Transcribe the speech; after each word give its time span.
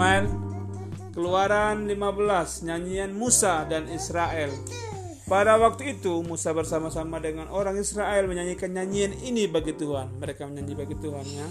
Ismail. 0.00 0.32
Keluaran 1.12 1.84
15, 1.84 2.64
nyanyian 2.64 3.12
Musa 3.12 3.68
dan 3.68 3.84
Israel. 3.92 4.48
Pada 5.28 5.60
waktu 5.60 6.00
itu 6.00 6.24
Musa 6.24 6.56
bersama-sama 6.56 7.20
dengan 7.20 7.52
orang 7.52 7.76
Israel 7.76 8.24
menyanyikan 8.24 8.72
nyanyian 8.72 9.12
ini 9.20 9.44
bagi 9.44 9.76
Tuhan. 9.76 10.16
Mereka 10.16 10.48
menyanyi 10.48 10.72
bagi 10.72 10.96
Tuhan 10.96 11.26
ya. 11.28 11.44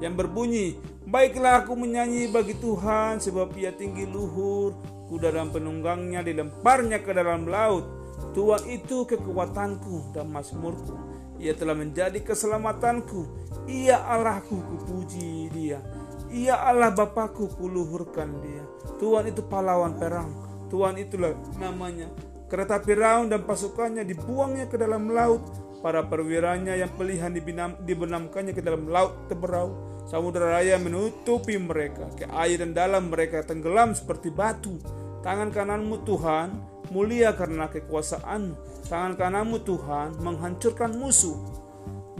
Yang 0.00 0.24
berbunyi, 0.24 0.80
Baiklah 1.04 1.68
aku 1.68 1.76
menyanyi 1.76 2.32
bagi 2.32 2.56
Tuhan 2.56 3.20
sebab 3.20 3.52
ia 3.60 3.76
tinggi 3.76 4.08
luhur, 4.08 4.72
kuda 5.12 5.28
dan 5.28 5.52
penunggangnya 5.52 6.24
dilemparnya 6.24 7.04
ke 7.04 7.12
dalam 7.12 7.44
laut. 7.44 7.84
Tuhan 8.32 8.72
itu 8.72 9.04
kekuatanku 9.04 10.16
dan 10.16 10.32
mazmurku. 10.32 10.96
Ia 11.36 11.52
telah 11.52 11.76
menjadi 11.76 12.24
keselamatanku. 12.24 13.28
Ia 13.68 14.00
Allahku 14.00 14.64
kupuji 14.64 15.52
dia. 15.52 16.01
Ia 16.32 16.56
Allah 16.56 16.96
Bapakku 16.96 17.52
kuluhurkan 17.60 18.40
dia. 18.40 18.64
Tuhan 18.96 19.28
itu 19.28 19.44
pahlawan 19.44 20.00
perang. 20.00 20.32
Tuhan 20.72 20.96
itulah 20.96 21.36
namanya 21.60 22.08
Kereta 22.52 22.84
Firaun 22.84 23.32
dan 23.32 23.48
pasukannya 23.48 24.04
dibuangnya 24.04 24.68
ke 24.68 24.76
dalam 24.76 25.08
laut. 25.08 25.40
Para 25.80 26.04
perwiranya 26.04 26.76
yang 26.76 26.92
pelihan 27.00 27.32
dibinam, 27.32 27.80
dibenamkannya 27.80 28.52
ke 28.52 28.60
dalam 28.60 28.92
laut 28.92 29.24
teberau. 29.32 29.72
Samudera 30.04 30.60
raya 30.60 30.76
menutupi 30.76 31.56
mereka. 31.56 32.12
Ke 32.12 32.28
air 32.28 32.60
dan 32.60 32.76
dalam 32.76 33.08
mereka 33.08 33.40
tenggelam 33.40 33.96
seperti 33.96 34.28
batu. 34.28 34.76
Tangan 35.24 35.48
kananmu 35.48 36.04
Tuhan 36.04 36.48
mulia 36.92 37.32
karena 37.32 37.72
kekuasaanmu. 37.72 38.84
Tangan 38.84 39.16
kananmu 39.16 39.56
Tuhan 39.64 40.20
menghancurkan 40.20 40.92
musuh. 40.92 41.61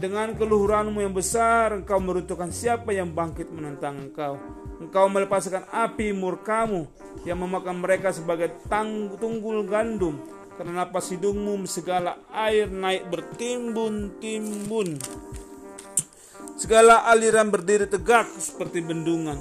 Dengan 0.03 0.35
keluhuranmu 0.35 0.99
yang 0.99 1.15
besar, 1.15 1.79
engkau 1.79 1.95
meruntuhkan 2.03 2.51
siapa 2.51 2.91
yang 2.91 3.15
bangkit 3.15 3.47
menentang 3.55 4.11
engkau. 4.11 4.35
Engkau 4.83 5.07
melepaskan 5.07 5.63
api 5.71 6.11
murkamu 6.11 6.91
yang 7.23 7.39
memakan 7.39 7.79
mereka 7.79 8.11
sebagai 8.11 8.51
tang 8.67 9.15
tunggul 9.15 9.63
gandum. 9.63 10.19
Karena 10.59 10.83
napas 10.83 11.07
hidungmu 11.07 11.55
segala 11.71 12.19
air 12.35 12.67
naik 12.67 13.07
bertimbun-timbun. 13.15 14.99
Segala 16.59 17.07
aliran 17.07 17.47
berdiri 17.47 17.87
tegak 17.87 18.27
seperti 18.35 18.83
bendungan. 18.83 19.39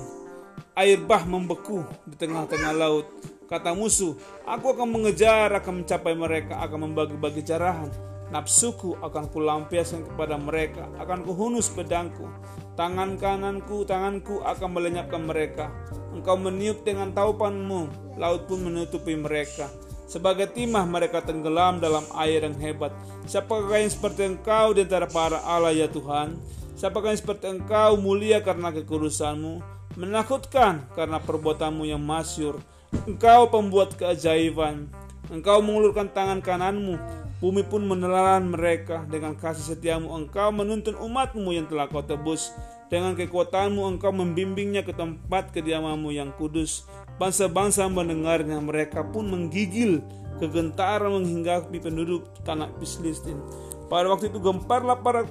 Air 0.79 1.03
bah 1.03 1.27
membeku 1.27 1.83
di 2.07 2.15
tengah-tengah 2.15 2.71
laut. 2.71 3.11
Kata 3.51 3.75
musuh, 3.75 4.15
aku 4.47 4.79
akan 4.79 4.87
mengejar, 4.95 5.51
akan 5.59 5.83
mencapai 5.83 6.15
mereka, 6.15 6.63
akan 6.63 6.87
membagi-bagi 6.87 7.43
jarahan. 7.43 8.12
Nafsuku 8.33 8.97
akan 9.05 9.29
kulampiaskan 9.29 10.09
kepada 10.09 10.41
mereka, 10.41 10.89
akan 10.97 11.21
kuhunus 11.21 11.69
pedangku. 11.69 12.25
Tangan 12.81 13.21
kananku, 13.21 13.85
tanganku 13.85 14.41
akan 14.41 14.73
melenyapkan 14.73 15.21
mereka. 15.21 15.69
Engkau 16.17 16.41
meniup 16.41 16.81
dengan 16.81 17.13
taupanmu, 17.13 18.17
laut 18.17 18.49
pun 18.49 18.65
menutupi 18.65 19.13
mereka. 19.21 19.69
Sebagai 20.09 20.49
timah 20.49 20.89
mereka 20.89 21.21
tenggelam 21.21 21.77
dalam 21.77 22.09
air 22.17 22.41
yang 22.41 22.57
hebat. 22.57 22.97
Siapakah 23.29 23.85
yang 23.85 23.93
seperti 23.93 24.25
engkau 24.25 24.73
di 24.73 24.89
antara 24.89 25.05
para 25.05 25.45
Allah 25.45 25.77
ya 25.77 25.93
Tuhan? 25.93 26.33
Siapakah 26.73 27.13
yang 27.13 27.21
seperti 27.21 27.53
engkau 27.53 28.01
mulia 28.01 28.41
karena 28.41 28.73
kekudusanmu? 28.73 29.61
Menakutkan 30.01 30.89
karena 30.97 31.21
perbuatanmu 31.21 31.85
yang 31.85 32.01
masyur. 32.01 32.57
Engkau 33.05 33.53
pembuat 33.53 33.93
keajaiban. 33.93 34.89
Engkau 35.29 35.61
mengulurkan 35.61 36.09
tangan 36.13 36.41
kananmu 36.41 37.22
Bumi 37.43 37.67
pun 37.67 37.83
menelan 37.83 38.55
mereka 38.55 39.03
dengan 39.11 39.35
kasih 39.35 39.75
setiamu 39.75 40.15
engkau 40.15 40.55
menuntun 40.55 40.95
umatmu 40.95 41.51
yang 41.51 41.67
telah 41.67 41.91
kau 41.91 41.99
tebus. 41.99 42.55
Dengan 42.87 43.19
kekuatanmu 43.19 43.83
engkau 43.83 44.15
membimbingnya 44.15 44.87
ke 44.87 44.95
tempat 44.95 45.51
kediamanmu 45.51 46.15
yang 46.15 46.31
kudus. 46.39 46.87
Bangsa-bangsa 47.19 47.91
mendengarnya 47.91 48.63
mereka 48.63 49.03
pun 49.03 49.27
menggigil 49.27 50.07
kegentaran 50.39 51.11
menghinggapi 51.11 51.83
penduduk 51.83 52.31
tanah 52.47 52.71
Pislistin. 52.79 53.43
Pada 53.91 54.07
waktu 54.07 54.31
itu 54.31 54.39
gemparlah 54.39 55.03
para 55.03 55.27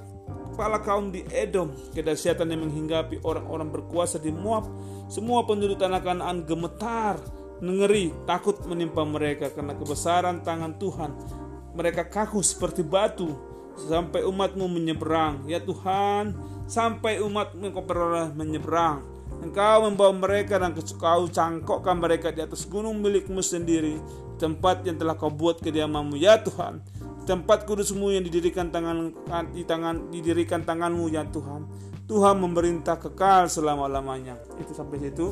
kepala 0.51 0.83
kaum 0.83 1.16
di 1.16 1.23
Edom, 1.31 1.72
kedahsyatan 1.95 2.51
yang 2.51 2.67
menghinggapi 2.67 3.23
orang-orang 3.23 3.72
berkuasa 3.72 4.19
di 4.19 4.35
Moab. 4.35 4.67
Semua 5.07 5.47
penduduk 5.47 5.79
tanah 5.79 6.03
Kanaan 6.03 6.43
gemetar, 6.43 7.23
ngeri, 7.63 8.11
takut 8.28 8.59
menimpa 8.67 9.07
mereka 9.07 9.47
karena 9.47 9.79
kebesaran 9.79 10.43
tangan 10.43 10.75
Tuhan 10.75 11.41
mereka 11.71 12.03
kaku 12.07 12.43
seperti 12.43 12.83
batu 12.83 13.31
sampai 13.75 14.27
umatmu 14.27 14.67
menyeberang. 14.67 15.47
Ya 15.47 15.63
Tuhan, 15.63 16.35
sampai 16.67 17.23
umatmu 17.23 17.71
kau 17.71 17.83
peroleh 17.83 18.31
menyeberang. 18.35 19.03
Engkau 19.41 19.89
membawa 19.89 20.13
mereka 20.13 20.61
dan 20.61 20.77
kau 20.77 21.25
cangkokkan 21.25 21.97
mereka 21.97 22.29
di 22.29 22.45
atas 22.45 22.69
gunung 22.69 23.01
milikmu 23.01 23.41
sendiri, 23.41 23.97
tempat 24.37 24.85
yang 24.85 25.01
telah 25.01 25.17
kau 25.17 25.33
buat 25.33 25.57
kediamanmu. 25.57 26.13
Ya 26.21 26.37
Tuhan, 26.37 26.77
tempat 27.25 27.65
kudusmu 27.65 28.13
yang 28.13 28.21
didirikan 28.21 28.69
tangan 28.69 29.09
di 29.49 29.65
tangan 29.65 30.13
didirikan 30.13 30.61
tanganmu 30.61 31.09
ya 31.09 31.25
Tuhan. 31.25 31.65
Tuhan 32.05 32.43
memerintah 32.43 32.99
kekal 32.99 33.47
selama-lamanya. 33.47 34.35
Itu 34.59 34.75
sampai 34.75 34.99
situ. 34.99 35.31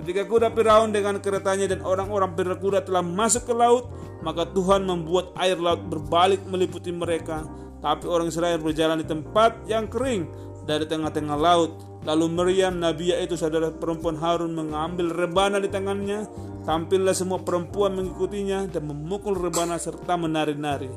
Ketika 0.00 0.24
kuda 0.24 0.48
Firaun 0.56 0.96
dengan 0.96 1.20
keretanya 1.20 1.68
dan 1.68 1.84
orang-orang 1.84 2.32
berkuda 2.32 2.80
telah 2.80 3.04
masuk 3.04 3.44
ke 3.44 3.52
laut, 3.52 3.92
maka 4.24 4.48
Tuhan 4.48 4.88
membuat 4.88 5.36
air 5.36 5.60
laut 5.60 5.84
berbalik 5.92 6.40
meliputi 6.48 6.88
mereka. 6.88 7.44
Tapi 7.84 8.08
orang 8.08 8.32
Israel 8.32 8.56
berjalan 8.64 9.04
di 9.04 9.06
tempat 9.08 9.60
yang 9.68 9.92
kering 9.92 10.24
dari 10.64 10.88
tengah-tengah 10.88 11.36
laut. 11.36 11.84
Lalu 12.08 12.32
Meriam, 12.32 12.80
Nabi 12.80 13.12
yaitu 13.12 13.36
saudara 13.36 13.68
perempuan 13.68 14.16
Harun 14.16 14.56
mengambil 14.56 15.12
rebana 15.12 15.60
di 15.60 15.68
tangannya. 15.68 16.24
Tampillah 16.64 17.12
semua 17.12 17.44
perempuan 17.44 17.92
mengikutinya 17.92 18.72
dan 18.72 18.88
memukul 18.88 19.36
rebana 19.36 19.76
serta 19.76 20.16
menari-nari. 20.16 20.88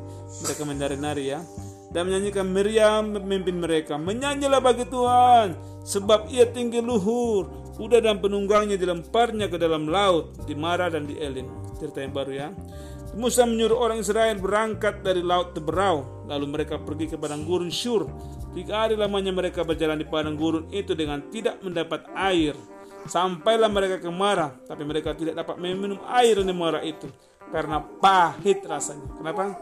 Mereka 0.47 0.63
menari-nari 0.63 1.23
ya. 1.27 1.43
Dan 1.91 2.07
menyanyikan 2.07 2.47
Miriam 2.47 3.19
memimpin 3.19 3.59
mereka. 3.59 3.99
Menyanyilah 3.99 4.63
bagi 4.63 4.87
Tuhan 4.87 5.59
sebab 5.83 6.31
ia 6.31 6.47
tinggi 6.47 6.79
luhur. 6.79 7.62
Kuda 7.73 8.05
dan 8.05 8.21
penunggangnya 8.21 8.77
dilemparnya 8.77 9.49
ke 9.49 9.57
dalam 9.57 9.89
laut 9.89 10.37
di 10.45 10.53
Mara 10.53 10.93
dan 10.93 11.09
di 11.09 11.17
Elin. 11.17 11.49
Cerita 11.77 12.05
yang 12.05 12.13
baru 12.13 12.31
ya. 12.31 12.47
Musa 13.13 13.45
menyuruh 13.45 13.77
orang 13.77 14.01
Israel 14.01 14.37
berangkat 14.41 15.05
dari 15.05 15.21
laut 15.21 15.53
Teberau, 15.53 16.25
lalu 16.25 16.45
mereka 16.49 16.81
pergi 16.81 17.13
ke 17.13 17.15
padang 17.17 17.45
gurun 17.45 17.69
Syur. 17.69 18.09
Tiga 18.53 18.85
hari 18.85 18.97
lamanya 18.97 19.33
mereka 19.33 19.61
berjalan 19.61 20.01
di 20.01 20.05
padang 20.05 20.33
gurun 20.33 20.65
itu 20.73 20.97
dengan 20.97 21.21
tidak 21.29 21.61
mendapat 21.61 22.09
air. 22.13 22.57
Sampailah 23.05 23.69
mereka 23.69 24.01
ke 24.01 24.09
Marah, 24.09 24.53
tapi 24.65 24.81
mereka 24.81 25.13
tidak 25.13 25.37
dapat 25.37 25.61
meminum 25.61 26.01
air 26.09 26.41
di 26.41 26.53
Marah 26.53 26.81
itu 26.81 27.05
karena 27.53 27.77
pahit 28.01 28.65
rasanya. 28.65 29.05
Kenapa? 29.13 29.53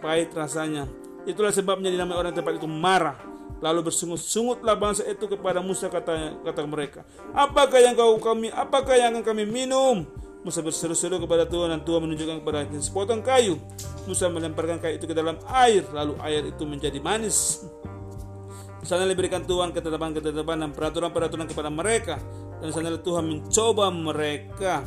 Pahit 0.00 0.32
rasanya. 0.32 0.88
Itulah 1.28 1.52
sebabnya 1.52 1.92
dinamai 1.92 2.16
orang 2.16 2.32
tempat 2.32 2.56
itu 2.56 2.64
marah. 2.64 3.16
Lalu 3.64 3.88
bersungut-sungutlah 3.88 4.76
bangsa 4.76 5.08
itu 5.08 5.24
kepada 5.24 5.64
Musa 5.64 5.88
kata 5.88 6.36
kata 6.44 6.68
mereka, 6.68 7.00
apakah 7.32 7.80
yang 7.80 7.96
kau 7.96 8.20
kami 8.20 8.52
apakah 8.52 8.92
yang 8.92 9.16
akan 9.16 9.24
kami 9.24 9.48
minum? 9.48 10.04
Musa 10.44 10.60
berseru-seru 10.60 11.16
kepada 11.16 11.48
Tuhan 11.48 11.72
dan 11.72 11.80
Tuhan 11.80 12.04
menunjukkan 12.04 12.44
kepada 12.44 12.68
sepotong 12.76 13.24
kayu. 13.24 13.56
Musa 14.04 14.28
melemparkan 14.28 14.76
kayu 14.76 15.00
itu 15.00 15.08
ke 15.08 15.16
dalam 15.16 15.40
air, 15.48 15.80
lalu 15.96 16.12
air 16.20 16.44
itu 16.44 16.68
menjadi 16.68 17.00
manis. 17.00 17.64
Sana 18.84 19.08
diberikan 19.08 19.40
Tuhan 19.48 19.72
ketetapan-ketetapan 19.72 20.68
dan 20.68 20.70
peraturan-peraturan 20.76 21.48
kepada 21.48 21.72
mereka. 21.72 22.20
Dan 22.60 22.68
sana 22.68 22.92
Tuhan 23.00 23.24
mencoba 23.24 23.88
mereka. 23.88 24.84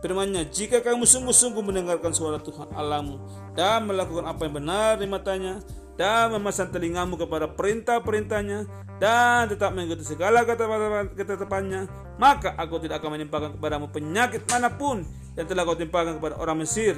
Firmannya, 0.00 0.48
jika 0.48 0.80
kamu 0.80 1.04
sungguh-sungguh 1.04 1.60
mendengarkan 1.60 2.16
suara 2.16 2.40
Tuhan 2.40 2.72
Allahmu 2.72 3.20
dan 3.52 3.84
melakukan 3.84 4.24
apa 4.24 4.48
yang 4.48 4.56
benar 4.56 5.00
di 5.00 5.08
matanya, 5.08 5.60
dan 5.94 6.34
memasang 6.34 6.74
telingamu 6.74 7.14
kepada 7.14 7.46
perintah-perintahnya 7.50 8.66
dan 8.98 9.46
tetap 9.46 9.70
mengikuti 9.74 10.02
segala 10.02 10.42
ketetapannya 10.42 11.86
maka 12.18 12.54
aku 12.54 12.78
tidak 12.78 13.02
akan 13.02 13.18
menimpakan 13.18 13.50
kepadamu 13.58 13.90
penyakit 13.90 14.46
mana 14.46 14.70
pun 14.70 15.02
yang 15.34 15.46
telah 15.50 15.66
kau 15.66 15.78
timpakan 15.78 16.18
kepada 16.18 16.38
orang 16.38 16.62
Mesir. 16.62 16.94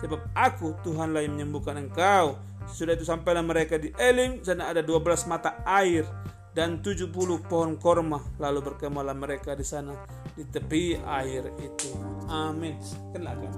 Sebab 0.00 0.32
aku 0.32 0.78
Tuhanlah 0.86 1.26
yang 1.26 1.36
menyembuhkan 1.36 1.76
engkau. 1.76 2.38
Sudah 2.70 2.94
itu 2.94 3.02
sampailah 3.02 3.42
mereka 3.42 3.76
di 3.76 3.90
Elim 3.98 4.46
sana 4.46 4.70
ada 4.70 4.80
12 4.80 5.26
mata 5.26 5.58
air 5.66 6.06
dan 6.54 6.78
70 6.78 7.10
pohon 7.50 7.74
korma. 7.76 8.22
Lalu 8.38 8.72
berkemalah 8.72 9.16
mereka 9.16 9.58
di 9.58 9.66
sana 9.66 9.92
di 10.38 10.46
tepi 10.46 10.96
air 11.02 11.50
itu. 11.58 11.90
Amin. 12.30 12.78
Kenalkan 13.10 13.50